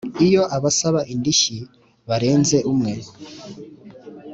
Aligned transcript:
Iyo 0.25 0.41
abasaba 0.57 0.99
indishyi 1.13 1.57
barenze 2.07 2.57
umwe 2.71 2.93